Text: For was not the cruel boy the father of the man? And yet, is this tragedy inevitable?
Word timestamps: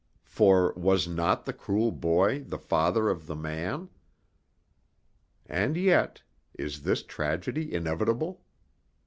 For 0.25 0.73
was 0.75 1.07
not 1.07 1.45
the 1.45 1.53
cruel 1.53 1.91
boy 1.91 2.43
the 2.45 2.57
father 2.57 3.07
of 3.11 3.27
the 3.27 3.35
man? 3.35 3.89
And 5.45 5.77
yet, 5.77 6.23
is 6.57 6.81
this 6.81 7.03
tragedy 7.03 7.71
inevitable? 7.71 8.41